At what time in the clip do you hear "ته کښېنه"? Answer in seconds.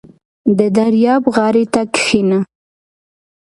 1.73-2.39